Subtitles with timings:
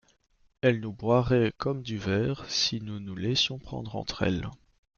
[0.61, 4.49] Elles nous broieraient comme du verre, si nous nous laissions prendre entre elles.